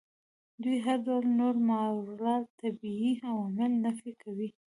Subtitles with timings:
[0.63, 4.49] دوی هر ډول نور ماورا الطبیعي عوامل نفي کوي.